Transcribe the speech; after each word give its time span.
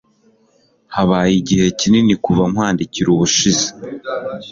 Habaye 0.95 1.33
igihe 1.41 1.65
kinini 1.79 2.13
kuva 2.23 2.43
nkwandikira 2.51 3.07
ubushize. 3.15 3.67